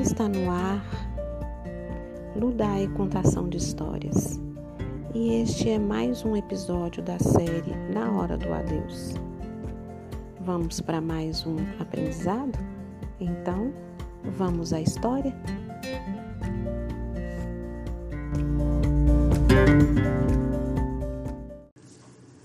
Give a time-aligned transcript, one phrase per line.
[0.00, 0.84] Está no ar
[2.36, 4.40] Ludai Contação de Histórias.
[5.14, 9.14] E este é mais um episódio da série Na Hora do Adeus.
[10.40, 12.58] Vamos para mais um aprendizado?
[13.20, 13.72] Então,
[14.36, 15.34] vamos à história?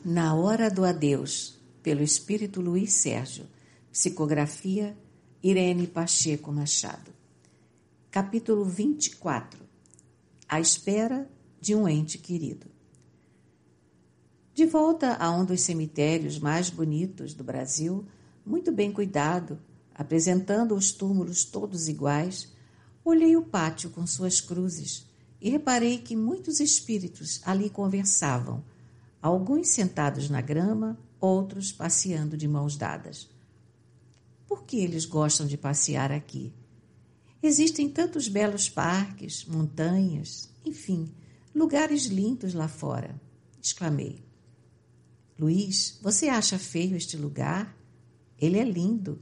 [0.05, 3.45] Na Hora do Adeus, pelo Espírito Luiz Sérgio,
[3.91, 4.95] psicografia
[5.41, 7.18] Irene Pacheco Machado.
[8.11, 9.63] Capítulo 24
[10.47, 11.29] À espera
[11.61, 12.65] de um ente querido.
[14.51, 18.03] De volta a um dos cemitérios mais bonitos do Brasil,
[18.43, 19.59] muito bem cuidado,
[19.93, 22.51] apresentando os túmulos todos iguais,
[23.05, 25.05] olhei o pátio com suas cruzes
[25.39, 28.63] e reparei que muitos espíritos ali conversavam,
[29.21, 33.29] alguns sentados na grama, outros passeando de mãos dadas.
[34.47, 36.51] Por que eles gostam de passear aqui?
[37.41, 41.09] Existem tantos belos parques, montanhas, enfim,
[41.55, 43.19] lugares lindos lá fora,
[43.61, 44.21] exclamei.
[45.39, 47.77] Luiz, você acha feio este lugar?
[48.37, 49.21] Ele é lindo.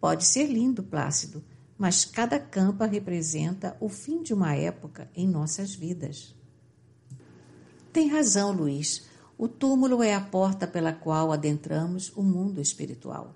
[0.00, 1.42] Pode ser lindo, Plácido,
[1.76, 6.34] mas cada campa representa o fim de uma época em nossas vidas.
[7.92, 9.08] Tem razão, Luiz.
[9.36, 13.34] O túmulo é a porta pela qual adentramos o mundo espiritual.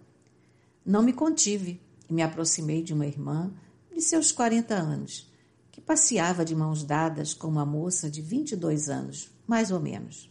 [0.87, 3.53] Não me contive e me aproximei de uma irmã
[3.93, 5.31] de seus 40 anos,
[5.71, 10.31] que passeava de mãos dadas com uma moça de 22 anos, mais ou menos.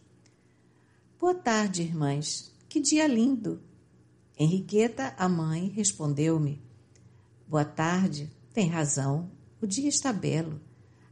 [1.20, 2.52] Boa tarde, irmãs.
[2.68, 3.62] Que dia lindo!
[4.38, 6.62] Henriqueta, a mãe, respondeu-me.
[7.48, 10.60] Boa tarde, tem razão, o dia está belo.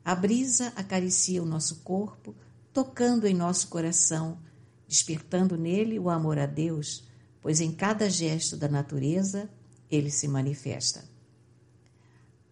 [0.03, 2.35] A brisa acaricia o nosso corpo,
[2.73, 4.39] tocando em nosso coração,
[4.87, 7.07] despertando nele o amor a Deus,
[7.41, 9.49] pois em cada gesto da natureza
[9.91, 11.03] ele se manifesta.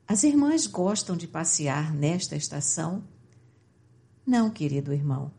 [0.07, 3.03] As irmãs gostam de passear nesta estação?
[4.25, 5.31] Não, querido irmão.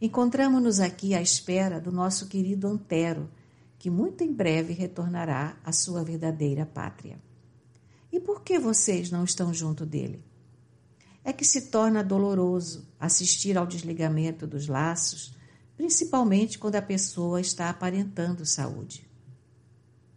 [0.00, 3.30] Encontramos-nos aqui à espera do nosso querido Antero,
[3.78, 7.18] que muito em breve retornará à sua verdadeira pátria.
[8.12, 10.22] E por que vocês não estão junto dele?
[11.24, 15.34] É que se torna doloroso assistir ao desligamento dos laços,
[15.76, 19.08] principalmente quando a pessoa está aparentando saúde.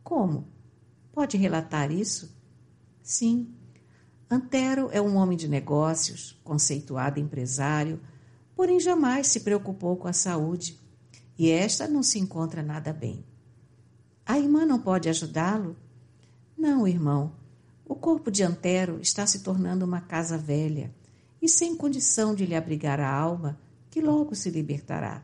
[0.04, 0.48] Como?
[1.20, 2.34] Pode relatar isso?
[3.04, 3.54] Sim,
[4.32, 8.00] Antero é um homem de negócios, conceituado empresário,
[8.56, 10.80] porém jamais se preocupou com a saúde
[11.38, 13.22] e esta não se encontra nada bem.
[14.26, 15.76] A irmã não pode ajudá-lo?
[16.58, 17.34] Não, irmão.
[17.86, 20.90] O corpo de Antero está se tornando uma casa velha
[21.42, 23.60] e sem condição de lhe abrigar a alma,
[23.92, 25.22] que logo se libertará.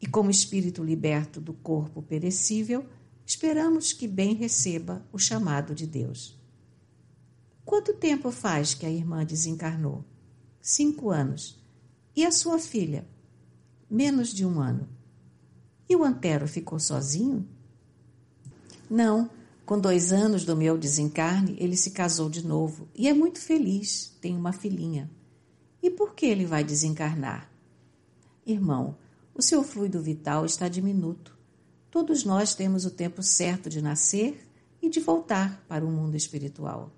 [0.00, 2.86] E como espírito liberto do corpo perecível,
[3.26, 6.40] esperamos que bem receba o chamado de Deus.
[7.64, 10.04] Quanto tempo faz que a irmã desencarnou?
[10.62, 11.60] Cinco anos.
[12.14, 13.04] E a sua filha?
[13.90, 14.88] Menos de um ano.
[15.88, 17.46] E o Antero ficou sozinho?
[18.88, 19.28] Não.
[19.64, 24.16] Com dois anos do meu desencarne, ele se casou de novo e é muito feliz.
[24.20, 25.10] Tem uma filhinha.
[25.82, 27.50] E por que ele vai desencarnar?
[28.46, 28.96] Irmão,
[29.34, 31.35] o seu fluido vital está diminuto.
[31.96, 34.46] Todos nós temos o tempo certo de nascer
[34.82, 36.92] e de voltar para o mundo espiritual.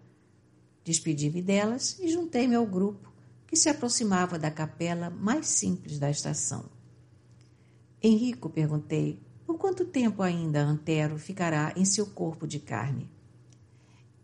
[0.82, 3.12] Despedi-me delas e juntei-me ao grupo
[3.46, 6.64] que se aproximava da capela mais simples da estação.
[8.02, 13.08] Henrico, perguntei, por quanto tempo ainda Antero ficará em seu corpo de carne?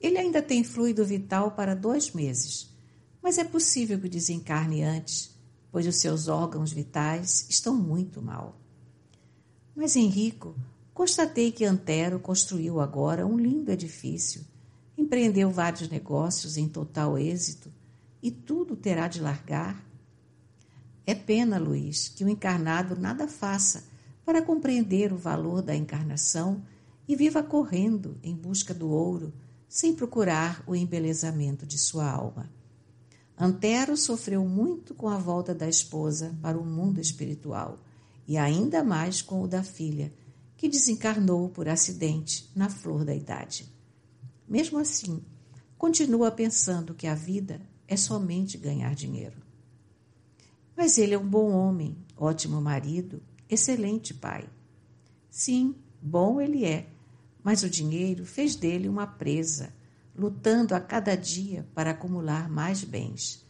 [0.00, 2.68] Ele ainda tem fluido vital para dois meses,
[3.22, 5.38] mas é possível que desencarne antes,
[5.70, 8.63] pois os seus órgãos vitais estão muito mal.
[9.74, 10.54] Mas Henrico,
[10.92, 14.44] constatei que Antero construiu agora um lindo edifício
[14.96, 17.70] Empreendeu vários negócios em total êxito
[18.22, 19.84] e tudo terá de largar.
[21.04, 23.84] É pena, Luiz, que o encarnado nada faça
[24.24, 26.62] para compreender o valor da encarnação
[27.09, 29.32] e viva correndo em busca do ouro,
[29.68, 32.48] sem procurar o embelezamento de sua alma.
[33.36, 37.80] Antero sofreu muito com a volta da esposa para o mundo espiritual
[38.26, 40.12] e ainda mais com o da filha,
[40.56, 43.71] que desencarnou por acidente na flor da idade.
[44.48, 45.22] Mesmo assim,
[45.76, 49.36] continua pensando que a vida é somente ganhar dinheiro.
[50.76, 54.48] Mas ele é um bom homem, ótimo marido, excelente pai.
[55.30, 56.88] Sim, bom ele é,
[57.42, 59.74] mas o dinheiro fez dele uma presa,
[60.16, 63.43] lutando a cada dia para acumular mais bens.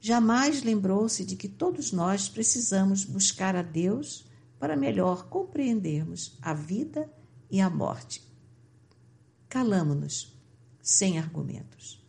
[0.00, 4.26] Jamais lembrou-se de que todos nós precisamos buscar a Deus
[4.58, 7.10] para melhor compreendermos a vida
[7.50, 8.30] e a morte
[9.50, 10.32] calamo-nos,
[10.80, 12.00] sem argumentos.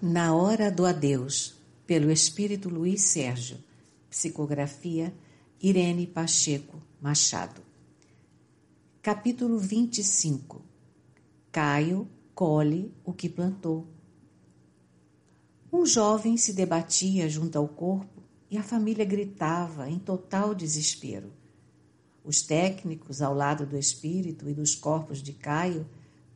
[0.00, 1.56] Na Hora do Adeus,
[1.86, 3.58] pelo Espírito Luiz Sérgio.
[4.10, 5.12] Psicografia
[5.60, 7.62] Irene Pacheco Machado.
[9.02, 10.62] Capítulo 25
[11.50, 13.88] Caio colhe o que plantou.
[15.74, 21.32] Um jovem se debatia junto ao corpo e a família gritava em total desespero.
[22.22, 25.84] Os técnicos, ao lado do espírito e dos corpos de Caio,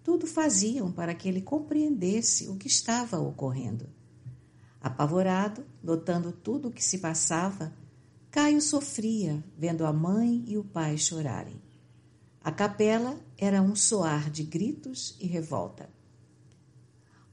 [0.03, 3.89] tudo faziam para que ele compreendesse o que estava ocorrendo.
[4.81, 7.73] Apavorado, notando tudo o que se passava,
[8.33, 11.63] Caio sofria vendo a mãe e o pai chorarem.
[12.43, 15.89] A capela era um soar de gritos e revolta.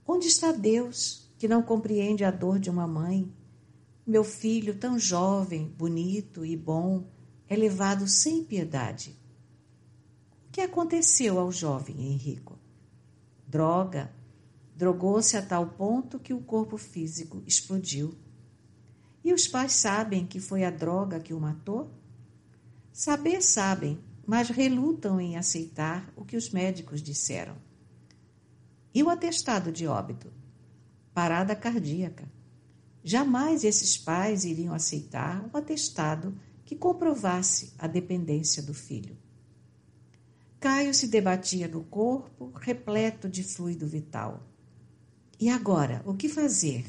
[0.06, 3.32] Onde está Deus que não compreende a dor de uma mãe?
[4.06, 7.08] Meu filho, tão jovem, bonito e bom,
[7.48, 9.16] é levado sem piedade.
[10.48, 12.58] O que aconteceu ao jovem Henrico?
[13.48, 14.14] Droga.
[14.76, 18.14] Drogou-se a tal ponto que o corpo físico explodiu.
[19.24, 21.90] E os pais sabem que foi a droga que o matou?
[22.92, 27.56] Saber sabem, mas relutam em aceitar o que os médicos disseram.
[28.94, 30.32] E o atestado de óbito?
[31.16, 32.30] Parada cardíaca.
[33.02, 39.18] Jamais esses pais iriam aceitar um atestado que comprovasse a dependência do filho.
[40.60, 44.46] Caio se debatia no corpo, repleto de fluido vital.
[45.40, 46.86] E agora, o que fazer?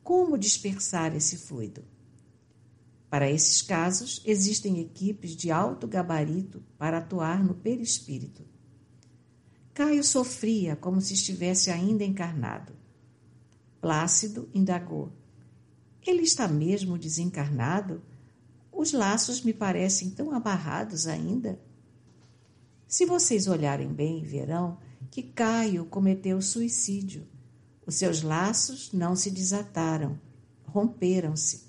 [0.00, 1.84] Como dispersar esse fluido?
[3.10, 8.46] Para esses casos, existem equipes de alto gabarito para atuar no perispírito.
[9.74, 12.85] Caio sofria como se estivesse ainda encarnado.
[13.80, 15.12] Plácido indagou:
[16.06, 18.02] Ele está mesmo desencarnado?
[18.72, 21.58] Os laços me parecem tão amarrados ainda.
[22.86, 24.78] Se vocês olharem bem, verão
[25.10, 27.26] que Caio cometeu suicídio.
[27.86, 30.18] Os seus laços não se desataram,
[30.64, 31.64] romperam-se,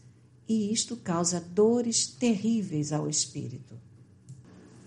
[0.47, 3.79] e isto causa dores terríveis ao espírito.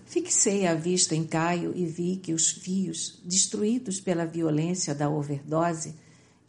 [0.05, 5.95] Fixei a vista em Caio e vi que os fios, destruídos pela violência da overdose,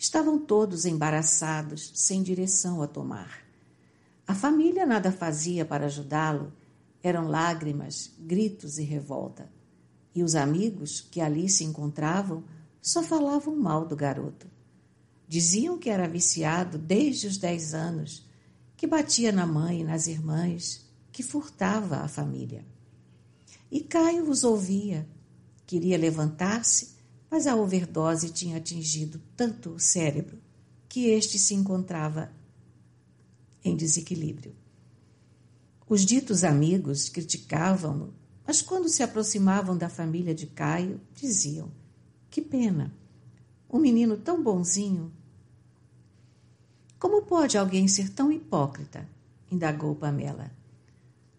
[0.02, 3.38] estavam todos embaraçados, sem direção a tomar.
[4.26, 6.52] A família nada fazia para ajudá-lo,
[7.00, 9.48] eram lágrimas, gritos e revolta.
[10.12, 12.42] E os amigos que ali se encontravam
[12.80, 14.48] só falavam mal do garoto.
[15.28, 18.26] Diziam que era viciado desde os dez anos,
[18.76, 22.66] que batia na mãe e nas irmãs, que furtava a família.
[23.70, 25.08] E Caio os ouvia.
[25.64, 26.96] Queria levantar-se,
[27.32, 30.36] mas a overdose tinha atingido tanto o cérebro
[30.86, 32.30] que este se encontrava
[33.64, 34.54] em desequilíbrio.
[35.88, 38.12] Os ditos amigos criticavam-no,
[38.46, 41.72] mas quando se aproximavam da família de Caio, diziam:
[42.28, 42.92] Que pena,
[43.70, 45.10] um menino tão bonzinho.
[46.98, 49.08] Como pode alguém ser tão hipócrita?
[49.50, 50.52] indagou Pamela.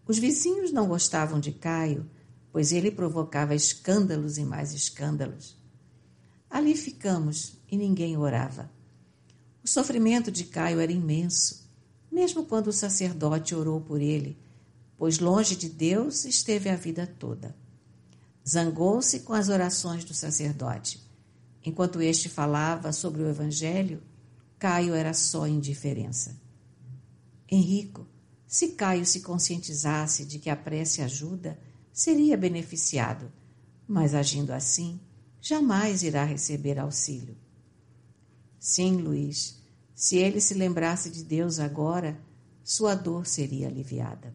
[0.04, 2.04] Os vizinhos não gostavam de Caio,
[2.50, 5.62] pois ele provocava escândalos e mais escândalos.
[6.48, 8.70] Ali ficamos e ninguém orava.
[9.62, 11.64] O sofrimento de Caio era imenso
[12.14, 14.38] mesmo quando o sacerdote orou por ele,
[14.96, 17.56] pois longe de Deus esteve a vida toda.
[18.48, 21.02] Zangou-se com as orações do sacerdote.
[21.64, 24.00] Enquanto este falava sobre o Evangelho,
[24.60, 26.38] Caio era só indiferença.
[27.50, 28.06] Henrico,
[28.46, 31.58] se Caio se conscientizasse de que a prece ajuda,
[31.92, 33.32] seria beneficiado,
[33.88, 35.00] mas agindo assim,
[35.44, 37.36] jamais irá receber auxílio.
[38.58, 39.62] Sim, Luiz,
[39.94, 42.18] se ele se lembrasse de Deus agora,
[42.62, 44.34] sua dor seria aliviada.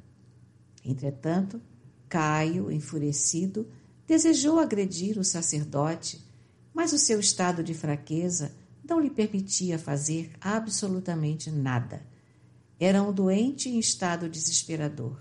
[0.86, 1.60] Entretanto,
[2.08, 3.68] Caio, enfurecido,
[4.06, 6.24] desejou agredir o sacerdote,
[6.72, 8.52] mas o seu estado de fraqueza
[8.88, 12.06] não lhe permitia fazer absolutamente nada.
[12.80, 15.20] Era um doente em estado desesperador.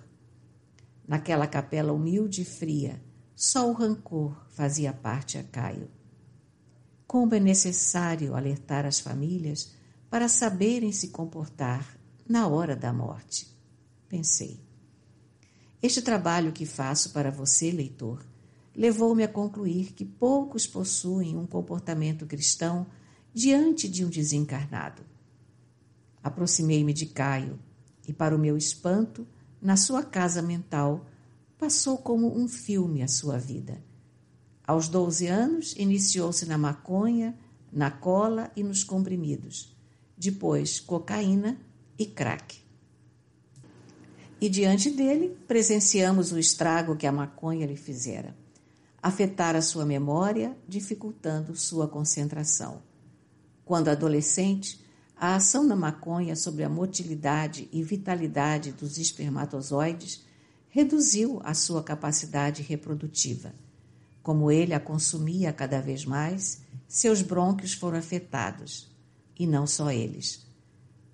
[1.06, 3.02] Naquela capela humilde e fria,
[3.38, 5.88] só o rancor fazia parte a Caio.
[7.06, 9.72] Como é necessário alertar as famílias
[10.10, 11.96] para saberem se comportar
[12.28, 13.46] na hora da morte.
[14.08, 14.58] Pensei.
[15.80, 18.26] Este trabalho que faço para você, leitor,
[18.74, 22.88] levou-me a concluir que poucos possuem um comportamento cristão
[23.32, 25.02] diante de um desencarnado.
[26.24, 27.56] Aproximei-me de Caio
[28.04, 29.24] e, para o meu espanto,
[29.62, 31.06] na sua casa mental,
[31.58, 33.82] passou como um filme a sua vida.
[34.66, 37.36] Aos 12 anos, iniciou-se na maconha,
[37.72, 39.76] na cola e nos comprimidos
[40.18, 41.56] depois cocaína
[41.96, 42.58] e crack.
[44.40, 48.36] E diante dele presenciamos o estrago que a maconha lhe fizera.
[49.00, 52.82] Afetar a sua memória, dificultando sua concentração.
[53.64, 54.84] Quando adolescente,
[55.16, 60.24] a ação da maconha sobre a motilidade e vitalidade dos espermatozoides
[60.68, 63.54] reduziu a sua capacidade reprodutiva.
[64.22, 68.90] Como ele a consumia cada vez mais, seus brônquios foram afetados,
[69.38, 70.46] e não só eles.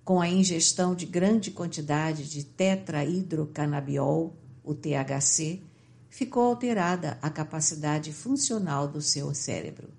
[0.03, 5.61] Com a ingestão de grande quantidade de tetrahidrocanabiol, o THC,
[6.09, 9.89] ficou alterada a capacidade funcional do seu cérebro.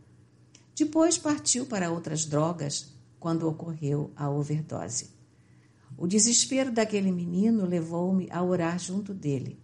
[0.75, 5.16] Depois partiu para outras drogas quando ocorreu a overdose.
[5.97, 9.59] O desespero daquele menino levou-me a orar junto dele.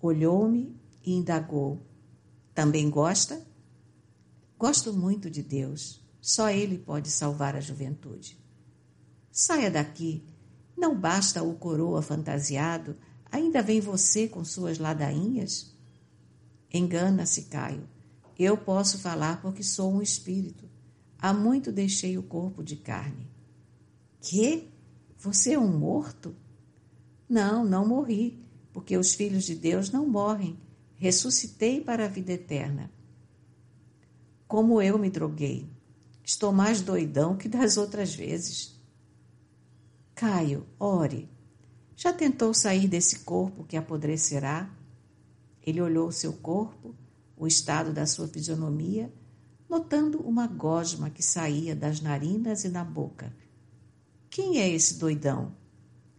[0.00, 1.86] Olhou-me e indagou:
[2.54, 3.46] Também gosta?
[4.58, 6.02] Gosto muito de Deus.
[6.20, 8.38] Só Ele pode salvar a juventude.
[9.30, 10.24] Saia daqui.
[10.76, 12.96] Não basta o coroa fantasiado,
[13.30, 15.74] ainda vem você com suas ladainhas?
[16.72, 17.88] Engana-se, Caio.
[18.38, 20.68] Eu posso falar porque sou um espírito.
[21.18, 23.30] Há muito deixei o corpo de carne.
[24.20, 24.68] Que?
[25.22, 26.34] Você é um morto?
[27.28, 30.58] Não, não morri, porque os filhos de Deus não morrem.
[30.96, 32.90] Ressuscitei para a vida eterna.
[34.48, 35.70] Como eu me droguei.
[36.24, 38.76] Estou mais doidão que das outras vezes.
[40.12, 41.30] Caio, ore.
[41.94, 44.68] Já tentou sair desse corpo que apodrecerá?
[45.62, 46.96] Ele olhou o seu corpo,
[47.36, 49.12] o estado da sua fisionomia,
[49.70, 53.32] notando uma gosma que saía das narinas e da boca.
[54.32, 55.54] Quem é esse doidão?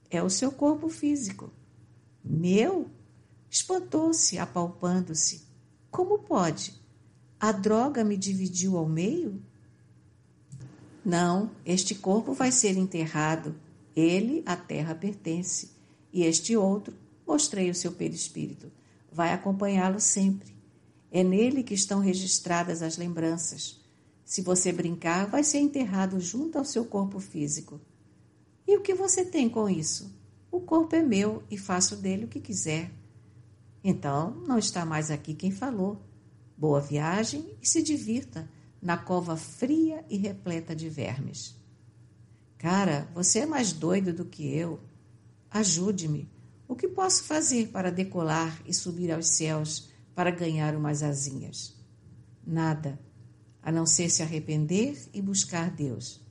[0.08, 1.51] É o seu corpo físico.
[2.24, 2.88] Meu?
[3.50, 5.48] Espantou-se, apalpando-se.
[5.89, 6.79] Como pode?
[7.39, 9.41] A droga me dividiu ao meio?
[11.03, 13.55] Não, este corpo vai ser enterrado.
[13.96, 15.72] Ele, a terra pertence.
[16.13, 18.72] E este outro, mostrei o seu perispírito,
[19.12, 20.55] vai acompanhá-lo sempre.
[21.12, 23.82] É nele que estão registradas as lembranças.
[24.24, 27.82] Se você brincar, vai ser enterrado junto ao seu corpo físico.
[28.67, 30.13] E o que você tem com isso?
[30.51, 32.91] O corpo é meu e faço dele o que quiser.
[33.84, 36.01] Então, não está mais aqui quem falou.
[36.58, 38.50] Boa viagem e se divirta
[38.82, 41.55] na cova fria e repleta de vermes.
[42.58, 44.79] Cara, você é mais doido do que eu.
[45.51, 46.29] Ajude-me.
[46.67, 51.75] O que posso fazer para decolar e subir aos céus para ganhar umas asinhas?
[52.46, 53.00] Nada,
[53.62, 56.23] a não ser se arrepender e buscar Deus.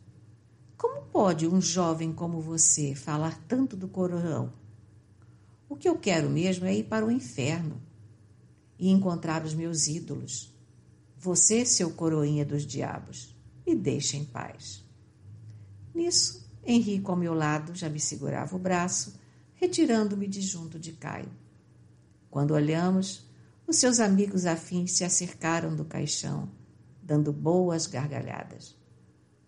[0.82, 4.52] Como pode um jovem como você falar tanto do Corão?
[5.68, 7.80] O que eu quero mesmo é ir para o inferno
[8.76, 10.52] e encontrar os meus ídolos.
[11.16, 13.32] Você, seu coroinha dos diabos,
[13.64, 14.84] me deixa em paz.
[15.94, 19.14] Nisso, Henrique ao meu lado já me segurava o braço,
[19.54, 21.30] retirando-me de junto de Caio.
[22.28, 23.24] Quando olhamos,
[23.68, 26.50] os seus amigos afins se acercaram do caixão,
[27.00, 28.76] dando boas gargalhadas.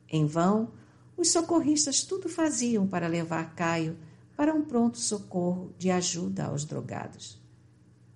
[0.09, 0.73] Em vão,
[1.17, 3.97] os socorristas tudo faziam para levar Caio
[4.37, 7.41] para um pronto socorro de ajuda aos drogados.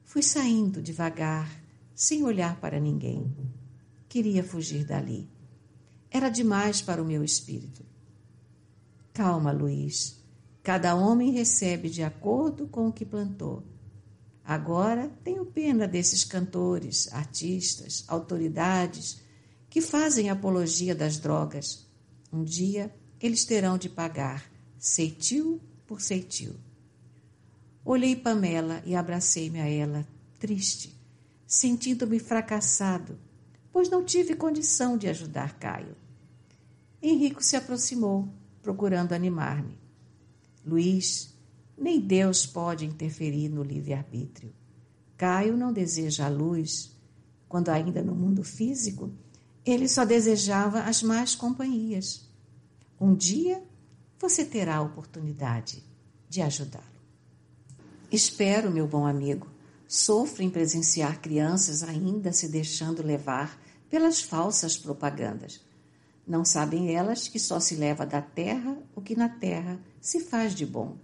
[0.05, 1.63] Fui saindo devagar,
[1.95, 3.33] sem olhar para ninguém.
[4.09, 5.29] Queria fugir dali.
[6.11, 7.85] Era demais para o meu espírito.
[9.13, 10.19] Calma, Luiz.
[10.63, 13.65] Cada homem recebe de acordo com o que plantou.
[14.45, 19.21] Agora tenho pena desses cantores, artistas, autoridades
[19.69, 21.88] que fazem apologia das drogas.
[22.33, 24.45] Um dia eles terão de pagar
[24.79, 26.55] ceitil por ceitil.
[27.85, 30.07] Olhei Pamela e abracei-me a ela,
[30.39, 30.95] triste,
[31.47, 33.19] sentindo-me fracassado,
[33.73, 35.97] pois não tive condição de ajudar Caio.
[37.01, 38.29] Henrico se aproximou,
[38.63, 39.79] procurando animar-me.
[40.67, 41.35] Luiz,
[41.77, 44.53] nem Deus pode interferir no livre-arbítrio.
[45.17, 46.95] Caio não deseja a luz.
[47.49, 49.11] Quando ainda no mundo físico,
[49.71, 52.29] ele só desejava as más companhias.
[53.01, 53.63] Um dia
[54.19, 55.85] você terá a oportunidade
[56.29, 56.85] de ajudá-lo.
[58.11, 59.47] Espero, meu bom amigo.
[59.87, 65.61] Sofro em presenciar crianças ainda se deixando levar pelas falsas propagandas.
[66.27, 70.55] Não sabem elas que só se leva da terra o que na terra se faz
[70.55, 70.99] de bom.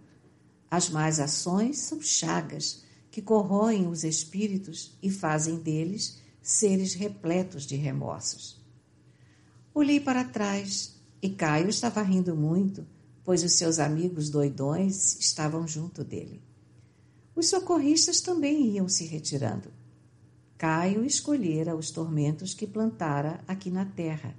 [0.70, 7.74] As más ações são chagas que corroem os espíritos e fazem deles seres repletos de
[7.74, 8.62] remorsos.
[9.72, 12.86] Olhei para trás e Caio estava rindo muito,
[13.24, 16.42] pois os seus amigos doidões estavam junto dele.
[17.34, 19.72] Os socorristas também iam se retirando.
[20.58, 24.36] Caio escolhera os tormentos que plantara aqui na terra,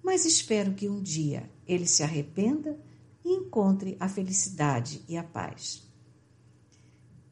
[0.00, 2.78] mas espero que um dia ele se arrependa
[3.24, 5.82] e encontre a felicidade e a paz.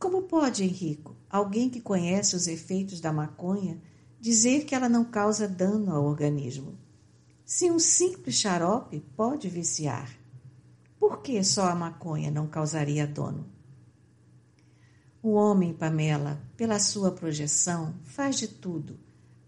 [0.01, 3.81] Como pode, Henrico, alguém que conhece os efeitos da maconha,
[4.21, 6.79] dizer que ela não causa dano ao organismo?
[7.45, 10.11] Se um simples xarope pode viciar,
[10.99, 13.49] por que só a maconha não causaria dono?
[15.23, 18.99] O homem, Pamela, pela sua projeção, faz de tudo,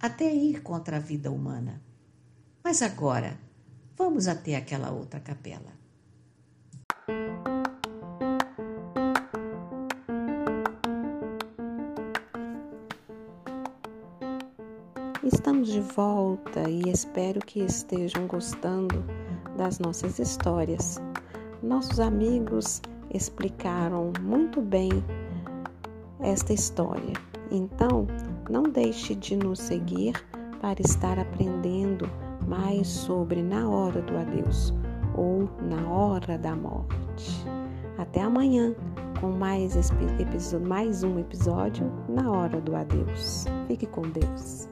[0.01, 1.83] até ir contra a vida humana.
[2.65, 3.39] Mas agora,
[3.97, 5.73] vamos até aquela outra capela.
[15.95, 19.05] Volta e espero que estejam gostando
[19.57, 21.01] das nossas histórias.
[21.63, 22.81] Nossos amigos
[23.13, 24.91] explicaram muito bem
[26.21, 27.13] esta história.
[27.51, 28.07] Então,
[28.49, 30.15] não deixe de nos seguir
[30.61, 32.09] para estar aprendendo
[32.47, 34.73] mais sobre Na Hora do Adeus
[35.15, 37.45] ou Na Hora da Morte.
[37.99, 38.75] Até amanhã
[39.21, 39.75] com mais,
[40.67, 43.45] mais um episódio Na Hora do Adeus.
[43.69, 44.69] Fique com Deus.